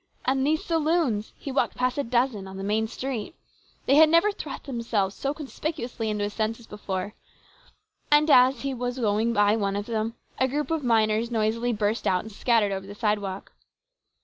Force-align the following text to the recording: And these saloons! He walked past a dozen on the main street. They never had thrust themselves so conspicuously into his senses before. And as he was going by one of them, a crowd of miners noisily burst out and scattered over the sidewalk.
And 0.25 0.47
these 0.47 0.65
saloons! 0.65 1.31
He 1.37 1.51
walked 1.51 1.75
past 1.75 1.99
a 1.99 2.03
dozen 2.03 2.47
on 2.47 2.57
the 2.57 2.63
main 2.63 2.87
street. 2.87 3.35
They 3.85 4.03
never 4.07 4.29
had 4.29 4.37
thrust 4.39 4.63
themselves 4.63 5.13
so 5.13 5.31
conspicuously 5.31 6.09
into 6.09 6.23
his 6.23 6.33
senses 6.33 6.65
before. 6.65 7.13
And 8.11 8.27
as 8.31 8.61
he 8.61 8.73
was 8.73 8.97
going 8.97 9.31
by 9.31 9.55
one 9.55 9.75
of 9.75 9.85
them, 9.85 10.15
a 10.39 10.49
crowd 10.49 10.71
of 10.71 10.83
miners 10.83 11.29
noisily 11.29 11.71
burst 11.71 12.07
out 12.07 12.23
and 12.23 12.31
scattered 12.31 12.71
over 12.71 12.87
the 12.87 12.95
sidewalk. 12.95 13.51